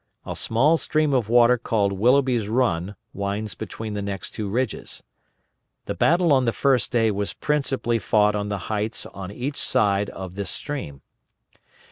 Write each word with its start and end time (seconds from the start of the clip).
A 0.25 0.35
small 0.35 0.77
stream 0.79 1.13
of 1.13 1.29
water 1.29 1.59
called 1.59 1.93
Willoughby's 1.93 2.49
Run 2.49 2.95
winds 3.13 3.53
between 3.53 3.93
the 3.93 4.01
next 4.01 4.31
two 4.31 4.49
ridges. 4.49 5.03
The 5.85 5.93
battle 5.93 6.33
on 6.33 6.45
the 6.45 6.51
first 6.51 6.91
day 6.91 7.11
was 7.11 7.33
principally 7.35 7.99
fought 7.99 8.33
on 8.33 8.49
the 8.49 8.57
heights 8.65 9.05
on 9.05 9.29
each 9.31 9.61
side 9.61 10.09
of 10.09 10.33
this 10.33 10.49
stream. 10.49 11.03